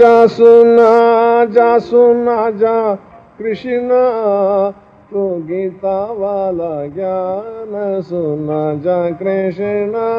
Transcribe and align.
सुना 0.00 1.44
जा 1.44 1.78
सुना 1.78 2.50
जा 2.50 2.94
कृष्णा। 3.38 4.70
तो 5.12 5.36
गीता 5.36 6.04
वाला 6.04 6.86
ज्ञान 6.86 8.00
सुना 8.00 8.74
जा 8.74 9.10
कृष्णा। 9.10 10.18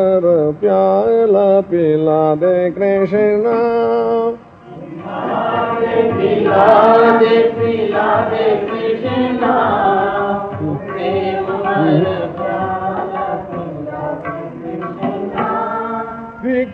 कर 0.10 0.52
प्याला 0.62 1.60
पिला 1.62 2.36
दे 2.36 2.70
कृष्णा। 2.70 3.58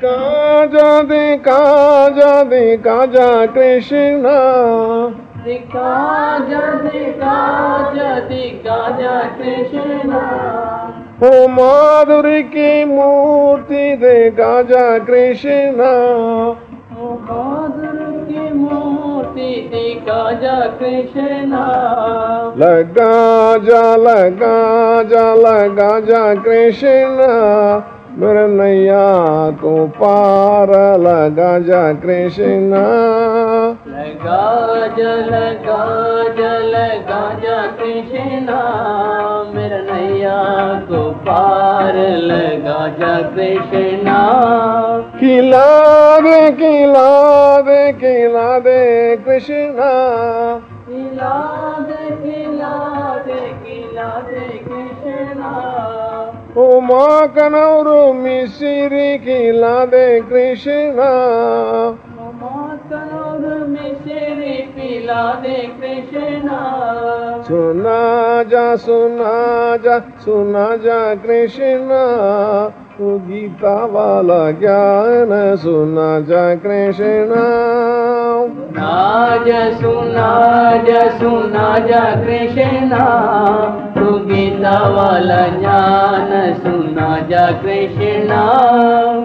काज 0.04 0.76
दि 1.10 1.38
काज 1.38 2.20
दि 2.50 2.78
काज 2.78 3.16
कृष्णा। 3.56 4.38
काज 5.76 6.54
दि 6.84 7.06
काज 7.22 8.00
दि 8.30 8.50
काज 8.68 9.04
कृष्णा। 9.38 10.35
ओ 11.24 11.48
माधुरी 11.48 12.44
की 12.44 12.86
मूर्ति 12.86 13.96
दे 13.96 14.30
जा 14.64 14.98
कृष्णा। 14.98 15.92
ओ 17.02 17.08
बहादुर 17.08 18.28
की 18.32 18.54
मूर्ति 18.54 19.70
दिखा 19.74 20.32
जा 20.32 20.60
कृष्णा। 20.60 21.68
लगा 22.58 23.58
जा 23.58 23.96
लगा 23.96 25.04
जा 25.04 25.34
लगा 25.34 26.00
जा 26.00 26.36
कृष्णा। 26.36 27.32
मेरे 28.18 28.48
नैया 28.48 29.50
को 29.52 29.88
पार 29.88 30.70
लगा 31.00 31.60
जा 31.60 31.94
कृष्णा। 31.94 32.84
लगा 33.88 34.88
जा 34.88 35.16
लगा 35.16 36.24
जा 36.24 36.58
लगा 36.58 37.40
जा 37.40 37.68
कृष्णा। 37.68 38.62
दुनिया 40.26 40.80
को 40.80 41.12
पार 41.12 41.96
लगा 42.18 42.88
जा 42.88 43.22
कृष्णा। 43.22 44.20
खिलावे 45.20 46.52
खिलावे 46.52 47.94
खिलावे 47.94 49.16
कृष्णा। 49.16 49.92
खिलावे 50.88 52.10
खिलावे 52.16 53.42
खिलावे 53.50 54.48
कृष्णा। 54.68 55.52
ओ 56.58 56.80
माँ 56.80 57.28
कनौरो 57.28 58.14
मिश्री 58.14 59.18
खिलावे 59.18 60.22
कृष्णा। 60.22 61.12
माँ 62.42 62.78
कनौर 62.90 63.68
मिश्री 63.68 64.65
दे 65.14 65.72
कृष्णा। 65.82 66.82
सुना 67.48 68.44
जा 68.44 68.76
सुना 68.76 69.78
जा 69.78 70.00
सुना 70.00 70.76
जा 70.76 71.16
कृष्णा। 71.16 72.06
तू 73.00 73.18
गीता 73.18 73.86
वाला 73.86 74.52
ज्ञान 74.52 75.56
सुना 75.56 76.20
जा 76.20 76.56
कृष्णा। 76.56 77.66
सुना 78.48 79.38
जा 79.38 79.70
सुना 79.70 80.78
जा 80.78 81.10
सुना 81.10 81.78
जा 81.78 82.24
कृष्णा। 82.24 83.06
तू 83.98 84.06
गीता 84.06 84.90
वाला 84.90 85.48
ज्ञान 85.48 86.54
सुना 86.54 87.28
जा 87.30 87.52
कृष्णा। 87.52 88.62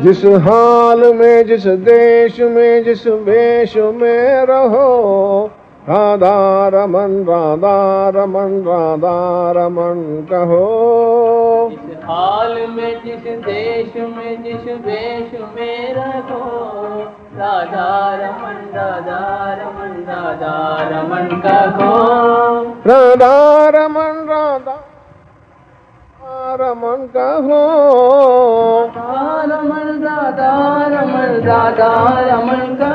जिस 0.00 0.24
हाल 0.24 1.14
में 1.14 1.46
जिस 1.46 1.66
देश 1.66 2.40
में 2.40 2.84
जिस 2.84 3.06
वेश 3.06 3.76
में 3.76 4.46
रहो 4.46 5.50
राधा 5.88 6.68
रमन 6.68 7.12
राधा 7.28 8.08
रमन 8.08 8.50
राधा 8.66 9.14
रमन 9.50 10.26
कहो। 10.32 10.64
जिस 11.70 11.96
हाल 12.04 12.52
में 12.70 12.92
जिस 13.04 13.24
देश 13.44 13.96
में 13.96 14.42
जिस 14.42 14.64
वेश 14.86 15.30
में 15.56 15.94
रहो 15.94 16.42
राधा 17.36 17.88
रमन 18.14 18.58
राधा 18.74 19.22
रमन 19.52 19.94
राधा 20.08 20.54
रमन 20.90 21.26
कहो। 21.46 21.94
राधा 22.86 23.34
रमन 23.68 24.26
राधा 24.30 24.76
रमन 26.60 27.08
कहो। 27.16 27.62
राधा 28.96 29.42
रमन 29.42 29.88
राधा 30.02 30.52
रमन 30.86 31.40
राधा 31.48 31.92
रमन 32.20 32.76
कहो। 32.80 32.89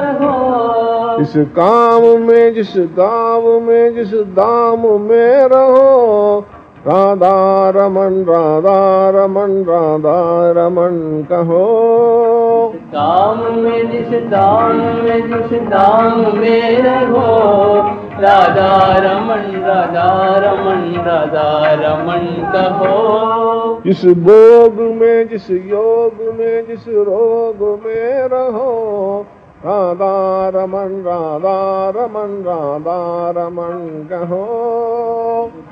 इस 1.21 1.33
काम 1.37 2.01
में 2.01 2.53
जिस 2.53 2.73
गाँव 2.77 3.59
में 3.59 3.95
जिस 3.95 4.13
दाम 4.13 5.01
में 5.01 5.45
रहो। 5.45 6.39
राधा 6.87 7.69
रमन 7.69 8.25
राधा 8.29 9.09
रमन 9.09 9.65
राधा 9.69 10.51
रमन 10.51 11.25
कहो। 11.31 12.73
काम 12.75 13.55
में 13.55 13.91
जिस 13.91 14.07
दाम 14.07 14.75
में 14.75 15.27
जिस 15.27 15.59
दाम 15.59 16.37
में 16.37 16.81
रहो। 16.81 17.79
राधा 18.21 18.97
रमन 18.97 19.61
राधा 19.65 20.37
रमन 20.37 21.03
राधा 21.05 21.73
रमन 21.73 22.51
कहो। 22.55 23.81
जिस 23.85 24.05
भोग 24.05 24.81
में 24.81 25.29
जिस 25.29 25.51
योग 25.51 26.35
में 26.39 26.67
जिस 26.67 26.87
रोग 26.87 27.81
में 27.85 28.27
रहो। 28.27 29.25
राधा 29.64 30.12
रमन 30.54 30.92
राधा 31.06 31.56
रमन 31.96 32.30
राधा 32.44 33.00
रमन 33.36 33.80
कहो 34.12 34.44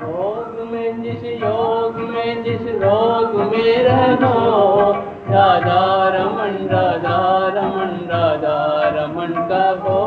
भोग 0.01 0.59
में 0.71 1.01
जिस 1.03 1.23
योग 1.43 1.95
में 2.09 2.43
जिस 2.43 2.61
रोग 2.83 3.35
में 3.51 3.83
रहो 3.87 4.91
राधा 5.29 5.81
रमन 6.15 6.55
राधा 6.71 7.17
रमन 7.55 7.97
राधा 8.11 8.59
रमन 8.95 9.33
कहो 9.51 9.97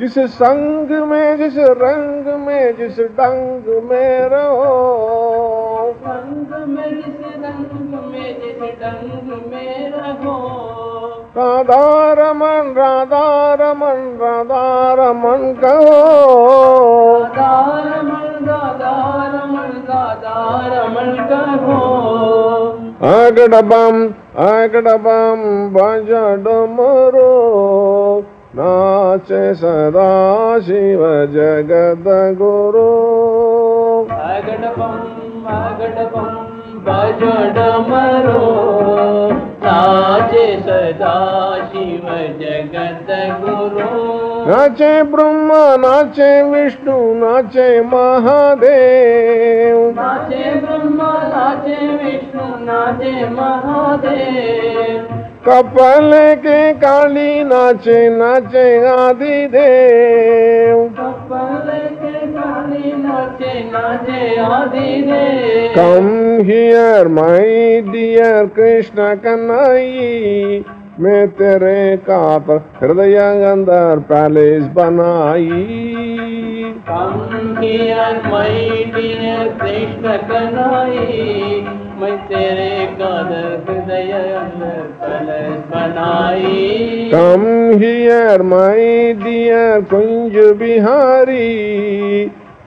जिस 0.00 0.18
संग 0.34 0.90
में 1.08 1.36
जिस 1.36 1.58
रंग 1.82 2.28
में 2.46 2.76
जिस 2.76 3.00
डंग 3.18 3.74
में 3.90 4.28
रहो 4.28 4.70
रंग 6.06 6.68
में 6.68 6.88
जिस 6.96 7.20
रंग 7.44 7.98
में 8.12 8.40
जिस 8.40 8.62
डंग 8.82 9.32
में 9.52 9.90
रहो 9.90 10.38
ராதாரமன் 11.35 12.69
ராதாரமன் 12.75 14.05
ராதாரமன் 14.21 15.49
கோ 15.61 15.73
ஆகடபாம் 23.11 24.01
ஆகடபாம் 24.45 25.45
பஜடமரோ 25.75 27.29
நாச்சே 28.57 29.43
சதா 29.61 30.09
சிவ 30.61 31.01
ஜகத 31.33 32.09
குரு 32.39 32.89
ஆகடபம் 34.25 35.01
ஆகடபம் 35.55 36.54
बजो 36.87 37.35
डमरो 37.55 38.41
नाचे 39.63 40.43
सदा 40.59 41.13
शिव 41.69 42.09
जगत 42.41 43.09
गुरु। 43.41 43.87
नाचे 44.49 44.91
ब्रह्मा 45.03 45.63
नाचे 45.77 46.29
विष्णु 46.43 46.97
नाचे 47.13 47.69
महादेव। 47.81 49.79
नाचे 49.91 50.43
ब्रह्मा 50.59 51.11
नाचे 51.33 51.79
विष्णु 52.03 52.47
नाचे 52.65 53.13
महादेव। 53.29 55.01
कपल 55.47 56.11
के 56.37 56.73
काली 56.73 57.43
नाचे 57.43 57.97
नाचे 58.09 58.67
आदिदेव 58.87 60.77
कपल 60.99 61.74
Come 65.75 66.43
here, 66.43 67.09
my 67.09 67.81
dear 67.91 68.47
Krishna 68.55 69.17
Kanai. 69.17 70.63
मैं 70.99 71.27
तेरे 71.27 71.97
कातर 71.97 72.59
हृदय 72.81 73.15
अंदर 73.45 73.99
पैलेस 73.99 74.63
बनाई। 74.63 75.47
कम 76.89 77.55
किया 77.57 78.05
मई 78.25 78.91
कृष्ण 78.95 80.17
कनाई 80.29 81.84
मैं 82.01 82.17
तेरे 82.27 82.85
कादर 82.85 83.45
हृदय 83.67 84.11
अंदर 84.11 84.81
कलश 85.01 85.59
बनाई। 85.71 87.11
Come 87.13 87.45
here 87.79 88.41
my 88.41 89.13
dear 89.13 89.81
Kunj 89.81 90.57
Bihari. 90.57 91.45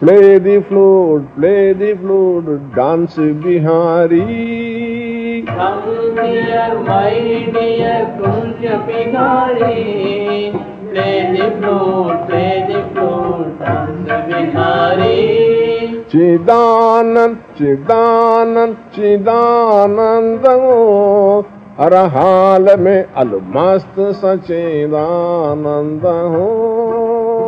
play 0.01 0.39
the 0.39 0.63
flute 0.69 1.23
play 1.37 1.75
the 1.75 1.99
flute 2.01 2.45
dance 2.77 3.17
Bihari. 3.19 4.25
Come 5.49 6.19
here, 6.19 6.71
my 6.87 7.13
dear 7.55 8.01
Kunj 8.19 8.67
Bihari. 8.89 10.53
Play 10.89 11.17
the 11.33 11.47
flute, 11.59 12.21
play 12.29 12.55
the 12.69 12.79
flute, 12.93 13.59
dance 13.61 14.13
Bihari. 14.29 15.68
Chidanand 16.11 17.37
चिदानंद 17.57 18.77
चिदानंद 18.95 20.47
हो 20.61 20.77
हर 21.81 21.95
हाल 22.15 22.69
में 22.85 23.01
अलमस्त 23.23 23.99
सचिदानंद 24.21 26.07
हो 26.35 26.47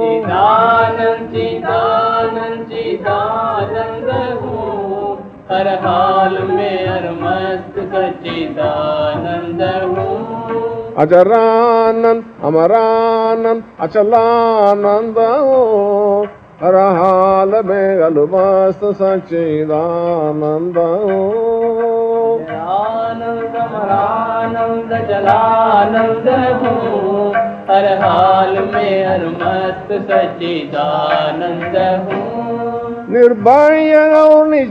चिदानंद 0.00 1.30
चिदानंद 1.34 2.66
चिदानंद 2.72 4.10
हूँ 4.42 5.16
हर 5.52 5.68
हाल 5.84 6.36
में 6.50 6.76
हर 6.88 7.06
मस्त 7.22 7.78
सचिदानंद 7.94 9.62
हूँ 9.86 10.18
अजरानंद 11.04 12.24
अमरानंद 12.44 13.62
अचलानंद 13.86 15.18
हो 15.18 15.58
हर 16.62 16.74
हाल 16.74 17.09
हल 17.54 18.18
मस्त 18.32 18.84
सचित 18.94 19.70
आनंद 19.70 20.78
हर 27.70 27.86
हाल 28.02 28.58
में 28.58 29.06
हर 29.06 29.26
मस्त 29.26 29.92
सचिदानंद 29.92 31.76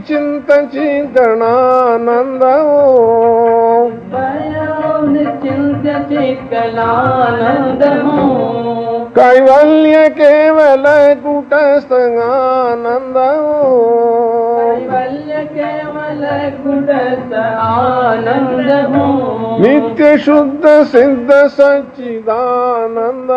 चिंत 0.06 0.52
चितित 0.72 1.18
ਆਨੰਦ 6.82 7.84
ਹੋ 8.04 8.39
कैवल्य 9.20 10.08
केवल 10.08 10.84
कुटस्थानंद 11.14 13.14
कुटस्थ 16.64 17.34
आनंद 17.60 18.70
नित्य 19.60 20.18
शुद्ध 20.18 20.66
सिद्ध 20.66 21.32
सच्चिदानंद 21.32 23.30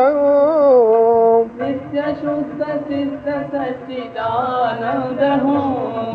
नित्य 1.62 2.02
शुद्ध 2.02 2.64
सिद्ध 2.64 3.30
सच्चिदानंद 3.30 5.20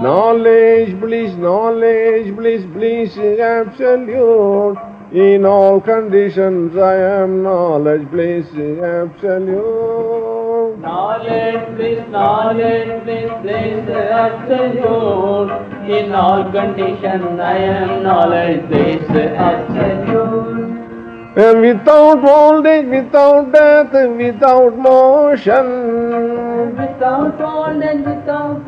knowledge 0.02 0.94
bliss 0.94 1.36
knowledge 1.36 2.30
bliss 2.30 2.66
bliss 2.66 3.18
absolute 3.18 4.97
In 5.12 5.46
all 5.46 5.80
conditions 5.80 6.76
I 6.76 6.96
am 6.96 7.42
knowledge, 7.42 8.10
bliss 8.10 8.46
is 8.48 8.78
absolute. 8.78 10.78
Knowledge, 10.80 11.76
bliss, 11.76 12.06
knowledge, 12.10 13.04
bliss, 13.04 13.30
bliss, 13.40 13.88
absolute. 13.88 15.50
In 15.88 16.12
all 16.12 16.44
conditions, 16.52 17.40
I 17.40 17.56
am 17.56 18.02
knowledge, 18.02 18.68
bliss, 18.68 19.02
absolute. 19.08 20.76
And 21.38 21.60
without 21.62 22.22
old 22.28 22.66
age, 22.66 22.88
without 22.88 23.50
death, 23.50 23.94
without 23.94 24.76
motion. 24.76 26.76
Without 26.76 27.40
old 27.40 27.82
and 27.82 28.04
without 28.04 28.67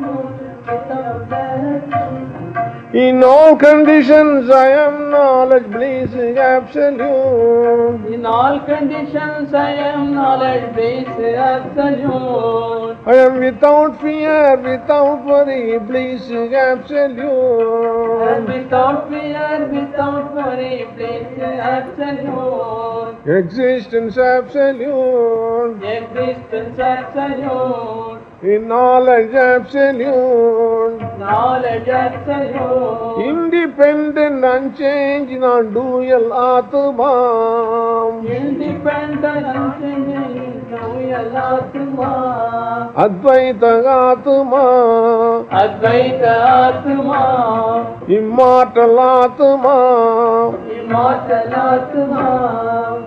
In 2.93 3.23
all 3.23 3.55
conditions 3.55 4.49
I 4.49 4.67
am 4.67 5.11
knowledge, 5.11 5.71
bliss 5.71 6.11
is 6.13 6.35
absolute. 6.35 8.05
In 8.13 8.25
all 8.25 8.59
conditions, 8.65 9.53
I 9.53 9.71
am 9.71 10.13
knowledge, 10.13 10.73
bliss, 10.75 11.07
absolute. 11.37 12.97
I 13.05 13.15
am 13.15 13.39
without 13.39 14.01
fear, 14.01 14.57
without 14.57 15.23
worry, 15.23 15.79
bliss 15.79 16.23
is 16.23 16.31
And 16.31 16.53
absolute. 16.53 18.45
without 18.45 19.09
fear, 19.09 19.69
without 19.71 20.33
worry, 20.35 20.85
bliss, 20.93 21.39
absolute. 21.39 23.15
Existence 23.25 24.17
absolute. 24.17 25.81
Existence 25.81 26.77
absolute. 26.77 28.20
In 28.43 28.67
knowledge 28.67 29.35
absolute. 29.35 30.97
Knowledge 31.19 31.87
absolute. 31.87 33.23
Independent, 33.23 34.43
unchanged, 34.43 35.39
non-dual 35.39 36.33
Atma. 36.33 37.13
Independent, 38.25 39.45
unchanging, 39.45 40.71
real 40.71 41.37
Atma. 41.37 42.91
Advaita 42.97 43.73
Atma. 44.09 44.65
Advaita 45.61 46.33
Atma. 46.65 47.23
Immortal 48.07 48.99
Atma. 48.99 50.57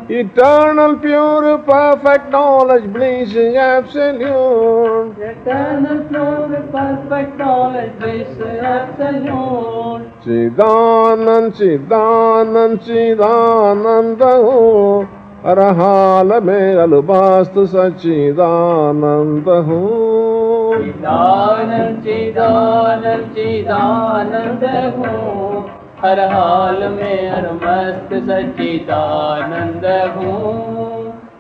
Eternal, 0.09 0.97
pure, 0.99 1.59
perfect 1.59 2.31
knowledge, 2.31 2.93
bliss 2.93 3.35
is 3.35 3.55
absolute. 3.55 5.17
Eternal, 5.19 6.05
pure, 6.09 6.63
perfect 6.73 7.39
knowledge, 7.39 7.99
bliss 7.99 8.29
is 8.29 8.61
absolute. 8.63 10.11
Chidanand, 10.25 11.53
Chidanand, 11.57 12.79
Chidananda 12.85 14.33
oh. 14.35 15.09
Arahala 15.45 16.41
me 16.43 16.75
alubastu 16.85 17.67
sachidananda 17.67 19.65
ho. 19.67 19.81
Oh. 19.83 20.79
Chidanand, 20.81 22.03
Chidanand, 22.03 23.35
Chidananda 23.35 24.93
ho. 24.97 25.05
Oh. 25.05 25.74
हर 26.05 26.21
हाल 26.33 26.83
में 26.93 27.31
हर 27.31 27.51
मस्त 27.65 28.15
सच्चिदानंद 28.31 29.87
हूँ 30.17 30.75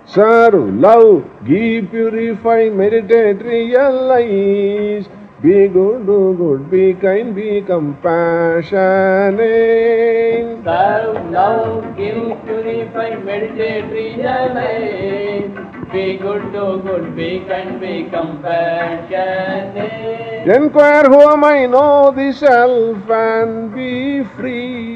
Serve, 0.06 0.58
love, 0.74 1.24
give, 1.46 1.90
purify, 1.90 2.68
meditate, 2.70 3.42
realize. 3.42 5.08
Be 5.44 5.68
good, 5.68 6.06
do 6.06 6.34
good, 6.38 6.70
be 6.70 6.94
kind, 6.94 7.34
be 7.36 7.60
compassionate. 7.60 8.64
Serve, 10.64 11.30
love, 11.30 11.94
give, 11.98 12.42
purify, 12.46 13.10
meditate, 13.22 13.84
realize. 13.92 15.50
Be 15.92 16.16
good, 16.16 16.50
do 16.50 16.80
good, 16.82 17.14
be 17.14 17.44
kind, 17.46 17.78
be 17.78 18.04
compassionate. 18.04 20.48
Inquire 20.48 21.04
who 21.10 21.20
am 21.20 21.44
I, 21.44 21.66
know 21.66 22.10
the 22.10 22.32
self 22.32 23.10
and 23.10 23.74
be 23.74 24.24
free. 24.36 24.93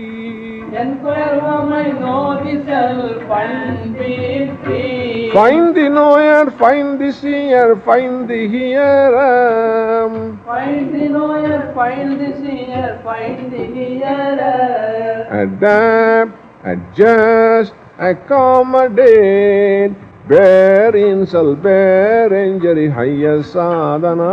Find 5.33 5.75
the 5.75 5.89
knower, 5.89 6.51
find 6.53 7.01
the 7.01 7.11
seer, 7.13 7.75
find 7.85 8.29
the 8.29 8.49
hearer. 8.49 10.09
Find 10.47 10.95
the 10.95 11.09
knower, 11.09 11.73
find 11.75 12.21
the 12.21 12.31
seer, 12.37 13.01
find 13.03 13.51
the 13.51 13.65
hearer. 13.75 15.27
Adapt, 15.43 16.33
adjust, 16.63 17.75
accommodate. 17.99 19.95
Bear 20.29 20.95
insult, 20.95 21.61
bear 21.61 22.33
injury, 22.33 22.89
higher 22.89 23.43
sadhana. 23.43 24.33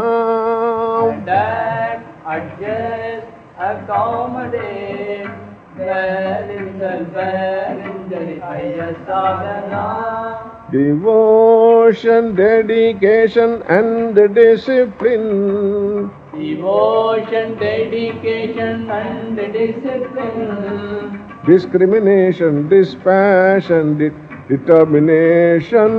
Adapt, 1.09 2.05
adjust, 2.27 3.27
accommodate. 3.57 5.54
Bear 5.77 6.49
insult, 6.51 7.13
bear 7.13 7.75
injury, 7.83 8.39
highest 8.39 8.99
sadhana. 9.05 10.63
Devotion, 10.71 12.33
dedication, 12.35 13.61
and 13.67 14.15
discipline. 14.33 16.11
Devotion, 16.31 17.57
dedication, 17.59 18.89
and 18.89 19.35
discipline. 19.35 21.19
Discrimination, 21.45 22.69
dispassion, 22.69 23.97
de- 23.97 24.13
determination. 24.47 25.91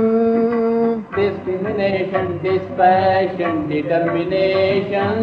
Discrimination, 1.15 2.26
dispassion, 2.47 3.67
determination. 3.67 5.15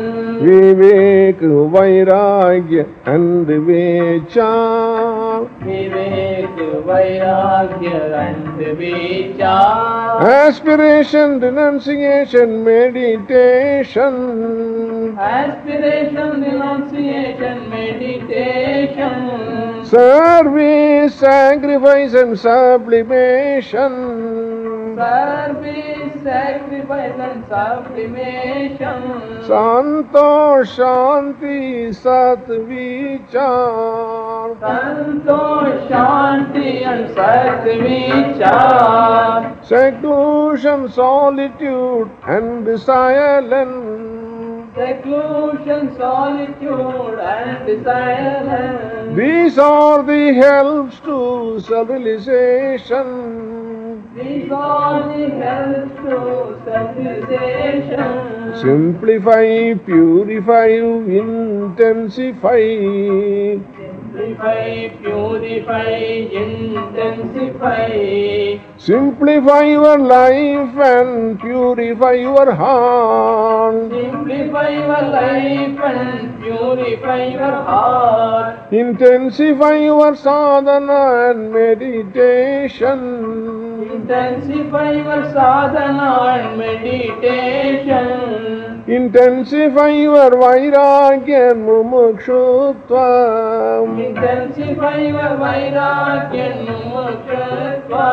Vivek, 0.45 1.39
Vairagya, 1.73 2.85
and 3.07 3.47
Vichar. 3.47 5.49
Vivek, 5.61 6.57
Vairagya, 6.89 8.01
and 8.27 8.45
Vichar. 8.79 10.21
Aspiration, 10.21 11.41
renunciation, 11.41 12.63
meditation. 12.65 14.15
Aspiration, 15.19 16.43
renunciation, 16.43 17.71
meditation. 17.71 19.15
Service, 19.85 21.15
sacrifice, 21.15 22.15
and 22.15 22.39
sublimation. 22.39 23.93
Service, 24.97 25.94
sacrifice, 26.25 27.15
and 27.21 27.47
sublimation. 27.47 29.03
Santosh, 29.49 30.75
Shanti, 30.77 31.95
Sat, 31.95 32.47
Vichar. 32.47 34.57
Santosh, 34.59 35.89
Shanti, 35.89 36.85
and 36.87 37.15
Satvichar. 37.15 38.45
Seclusion, 39.65 40.89
solitude, 40.91 42.11
and 42.27 42.81
silence. 42.81 44.01
Seclusion, 44.75 45.95
solitude, 45.97 47.19
and 47.21 47.85
silence. 47.85 49.17
These 49.17 49.59
are 49.59 50.03
the 50.03 50.33
helps 50.35 50.99
to 51.01 51.61
civilization. 51.61 53.84
These 54.17 54.51
are 54.51 55.03
the 55.09 55.29
helps 55.43 55.95
to 56.03 56.17
civilization. 56.65 58.11
Simplify, 58.61 59.75
purify, 59.85 60.69
intensify. 61.21 62.63
Simplify, 64.15 64.89
purify, 65.03 65.91
intensify. 66.43 67.89
Simplify 68.79 69.63
your 69.65 69.99
life 69.99 70.77
and 70.77 71.41
purify 71.41 72.13
your 72.13 72.53
heart. 72.53 73.91
Simplify 73.91 74.69
your 74.69 75.03
life 75.19 75.81
and 75.81 76.43
purify 76.43 77.25
your 77.27 77.53
heart. 77.69 78.73
Intensify 78.73 79.77
your 79.79 80.15
sadhana 80.15 81.31
and 81.31 81.53
meditation. 81.53 83.11
Intensify 83.93 84.93
your 84.93 85.25
sadhana 85.33 86.11
and 86.41 86.59
meditation. 86.59 88.05
Intensify 88.87 89.89
your 89.89 90.31
vairagya 90.31 91.51
and 91.53 91.67
mumukshutva. 91.67 93.07
Intensify 94.07 94.97
your 94.99 95.37
vairagya 95.43 96.47
and 96.53 96.69
mukshutva. 96.93 98.09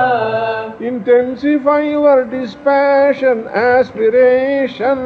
Intensify 0.82 1.82
your 1.82 2.26
dispassion, 2.26 3.48
aspiration. 3.48 4.98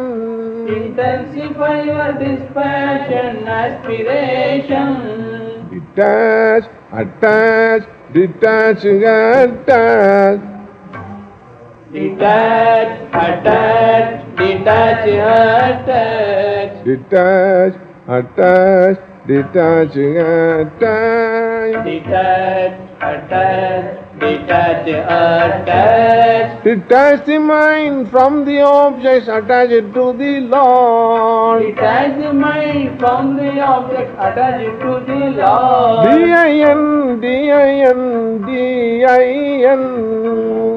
Intensify 0.68 1.82
your 1.84 2.14
dispassion, 2.14 3.48
aspiration. 3.48 4.90
Detach, 5.70 6.66
attach, 6.92 7.84
detach, 8.14 8.86
attach. 8.86 10.55
Detach, 11.96 13.08
attach, 13.14 14.36
detach, 14.36 15.08
attach. 15.16 16.84
Detach, 16.84 17.75
attach, 18.06 19.00
detach, 19.25 19.96
attach. 20.60 21.86
Detach, 21.88 22.75
attach, 23.00 24.05
detach, 24.20 24.88
attach. 24.88 26.64
Detach 26.64 27.26
the 27.26 27.40
mind 27.40 28.10
from 28.10 28.46
the 28.46 28.62
objects, 28.62 29.28
attach 29.28 29.70
it 29.70 29.94
to 29.94 30.14
the 30.14 30.40
Lord. 30.42 31.64
Detach 31.64 32.18
the 32.22 32.34
mind 32.34 33.00
from 33.00 33.36
the 33.38 33.60
objects, 33.60 34.14
attach 34.18 34.62
it 34.62 34.80
to 34.80 35.00
the 35.06 35.20
Lord. 35.42 36.06
D-I-N, 36.10 37.20
D-I-N, 37.22 38.42
D-I-N. 38.46 39.84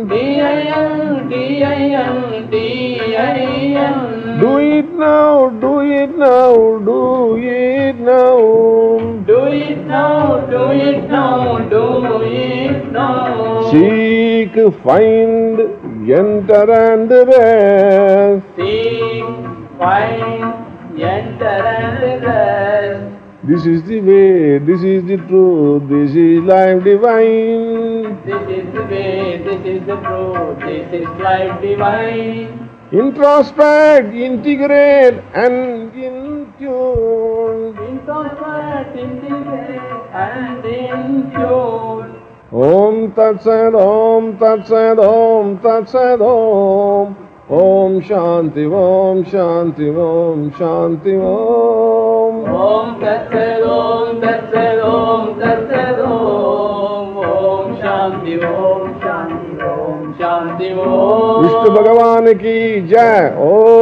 D-I-N, 0.09 1.29
D-I-N, 1.29 2.51
D-I-N. 2.51 4.28
Do 4.41 4.59
it 4.59 4.89
now, 4.95 5.49
do 5.49 5.81
it 5.81 6.17
now, 6.17 6.79
do 6.79 7.37
it 7.39 7.97
now. 7.99 8.99
Do 9.27 9.47
it 9.47 9.85
now, 9.85 10.47
do 10.47 10.71
it 10.71 11.11
now, 11.11 11.59
do 11.69 12.23
it 12.23 12.93
now. 12.93 13.71
Seek, 13.73 14.55
find, 14.85 15.59
enter 16.09 16.71
and 16.71 17.11
rest. 17.11 18.47
Seek, 18.55 19.25
find, 19.77 21.01
enter 21.03 21.59
and 21.75 22.23
rest. 22.23 23.15
This 23.43 23.67
is 23.67 23.83
the 23.89 24.01
way, 24.01 24.59
this 24.59 24.83
is 24.85 25.05
the 25.05 25.17
truth, 25.27 25.89
this 25.89 26.15
is 26.15 26.45
life 26.45 26.85
divine. 26.85 28.23
This 28.25 28.43
is 28.59 28.73
the 28.73 28.85
way, 28.85 29.43
this 29.43 29.67
is 29.67 29.85
the 29.85 29.97
truth, 29.97 30.61
this 30.61 30.93
is 30.93 31.09
life 31.19 31.61
divine. 31.61 32.68
Introspect, 32.91 34.15
integrate, 34.15 35.23
and 35.35 35.95
in 35.95 36.51
tune. 36.59 37.77
Introspect, 37.77 38.97
integrate, 38.97 39.83
and 40.15 40.65
in 40.65 41.31
tune. 41.31 42.15
Om 42.51 43.13
Tat 43.13 43.43
Sat, 43.43 43.75
Om 43.75 44.39
Tat 44.39 44.67
Sat, 44.67 44.99
Om 44.99 45.59
Tat 45.59 45.87
Sat, 45.91 46.19
Om. 46.19 47.15
Om 47.51 48.01
Shanti, 48.01 48.65
Om 48.65 49.23
Shanti, 49.27 49.91
Om 49.91 50.51
Shanti, 50.57 51.15
Om. 51.15 52.49
Om 52.49 53.01
Tat 53.01 53.31
Sat, 53.31 53.63
Om 53.69 54.21
Tat 54.23 54.51
Sat, 54.51 54.81
Om 54.81 55.39
Tat 55.39 55.69
Sat, 55.69 56.01
Om. 56.01 57.17
Om 57.19 57.77
Shanti, 57.83 58.41
Om 58.41 58.78
Vishnu 61.43 61.71
भगवान 61.71 62.33
की 62.33 62.81
जय। 62.81 63.37
ओ। 63.41 63.79